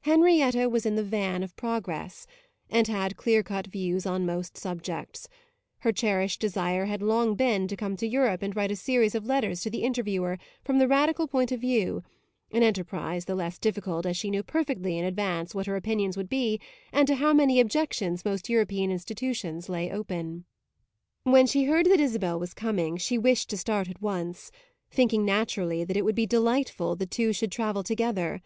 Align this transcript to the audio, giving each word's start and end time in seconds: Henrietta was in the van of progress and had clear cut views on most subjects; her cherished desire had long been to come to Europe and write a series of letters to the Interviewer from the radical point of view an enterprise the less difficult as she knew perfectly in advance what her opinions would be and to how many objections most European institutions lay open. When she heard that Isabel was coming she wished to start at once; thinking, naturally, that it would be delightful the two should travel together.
Henrietta 0.00 0.68
was 0.68 0.84
in 0.84 0.96
the 0.96 1.02
van 1.04 1.44
of 1.44 1.54
progress 1.54 2.26
and 2.68 2.88
had 2.88 3.16
clear 3.16 3.40
cut 3.44 3.68
views 3.68 4.04
on 4.04 4.26
most 4.26 4.56
subjects; 4.56 5.28
her 5.78 5.92
cherished 5.92 6.40
desire 6.40 6.86
had 6.86 7.00
long 7.00 7.36
been 7.36 7.68
to 7.68 7.76
come 7.76 7.96
to 7.96 8.04
Europe 8.08 8.42
and 8.42 8.56
write 8.56 8.72
a 8.72 8.74
series 8.74 9.14
of 9.14 9.24
letters 9.24 9.60
to 9.60 9.70
the 9.70 9.84
Interviewer 9.84 10.38
from 10.64 10.78
the 10.80 10.88
radical 10.88 11.28
point 11.28 11.52
of 11.52 11.60
view 11.60 12.02
an 12.50 12.64
enterprise 12.64 13.26
the 13.26 13.36
less 13.36 13.56
difficult 13.56 14.04
as 14.06 14.16
she 14.16 14.28
knew 14.28 14.42
perfectly 14.42 14.98
in 14.98 15.04
advance 15.04 15.54
what 15.54 15.66
her 15.66 15.76
opinions 15.76 16.16
would 16.16 16.28
be 16.28 16.60
and 16.92 17.06
to 17.06 17.14
how 17.14 17.32
many 17.32 17.60
objections 17.60 18.24
most 18.24 18.48
European 18.48 18.90
institutions 18.90 19.68
lay 19.68 19.88
open. 19.88 20.46
When 21.22 21.46
she 21.46 21.66
heard 21.66 21.86
that 21.86 22.00
Isabel 22.00 22.40
was 22.40 22.54
coming 22.54 22.96
she 22.96 23.18
wished 23.18 23.50
to 23.50 23.56
start 23.56 23.88
at 23.88 24.02
once; 24.02 24.50
thinking, 24.90 25.24
naturally, 25.24 25.84
that 25.84 25.96
it 25.96 26.04
would 26.04 26.16
be 26.16 26.26
delightful 26.26 26.96
the 26.96 27.06
two 27.06 27.32
should 27.32 27.52
travel 27.52 27.84
together. 27.84 28.42